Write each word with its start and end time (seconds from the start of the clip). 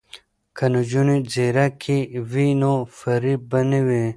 که 0.57 0.65
نجونې 0.73 1.17
ځیرکې 1.31 1.97
وي 2.31 2.49
نو 2.61 2.73
فریب 2.97 3.41
به 3.49 3.59
نه 3.71 3.79
وي. 3.87 4.05